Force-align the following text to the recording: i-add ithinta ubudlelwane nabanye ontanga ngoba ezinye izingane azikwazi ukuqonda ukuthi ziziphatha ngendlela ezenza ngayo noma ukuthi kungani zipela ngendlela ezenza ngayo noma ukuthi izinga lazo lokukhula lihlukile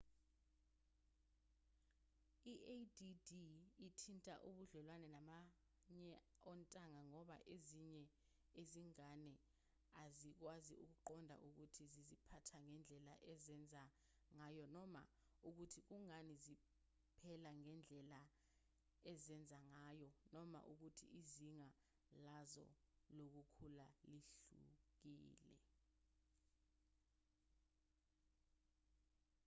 i-add 2.53 2.95
ithinta 3.87 4.33
ubudlelwane 4.47 5.07
nabanye 5.15 6.13
ontanga 6.51 7.01
ngoba 7.09 7.35
ezinye 7.55 8.03
izingane 8.61 9.33
azikwazi 10.03 10.73
ukuqonda 10.83 11.35
ukuthi 11.47 11.83
ziziphatha 11.93 12.57
ngendlela 12.67 13.13
ezenza 13.31 13.83
ngayo 14.37 14.63
noma 14.75 15.01
ukuthi 15.47 15.79
kungani 15.89 16.33
zipela 16.43 17.51
ngendlela 17.61 18.21
ezenza 19.11 19.57
ngayo 19.73 20.09
noma 20.33 20.59
ukuthi 20.71 21.05
izinga 21.19 21.69
lazo 22.25 22.65
lokukhula 23.15 23.87
lihlukile 24.09 25.59